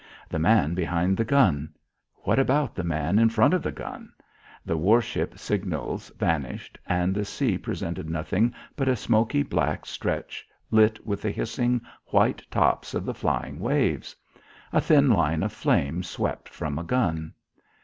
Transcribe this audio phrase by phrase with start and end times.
[0.29, 1.75] The man behind the gun!
[2.23, 4.13] What about the man in front of the gun?
[4.65, 10.43] The war ship signals vanished and the sea presented nothing but a smoky black stretch
[10.71, 14.15] lit with the hissing white tops of the flying waves.
[14.73, 17.33] A thin line of flame swept from a gun.